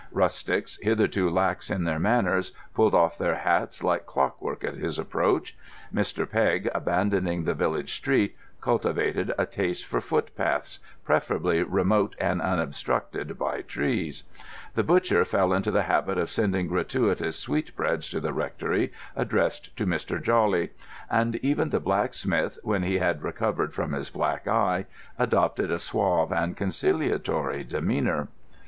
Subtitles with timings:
[0.11, 5.55] Rustics, hitherto lax in their manners, pulled off their hats like clockwork at his approach;
[5.93, 6.27] Mr.
[6.27, 13.61] Pegg, abandoning the village street, cultivated a taste for footpaths, preferably remote and unobstructed by
[13.61, 14.23] trees;
[14.73, 19.85] the butcher fell into the habit of sending gratuitous sweetbreads to the Rectory, addressed to
[19.85, 20.19] Mr.
[20.19, 20.71] Jawley;
[21.11, 24.87] and even the blacksmith, when he had recovered from his black eye,
[25.19, 28.29] adopted a suave and conciliatory demeanour.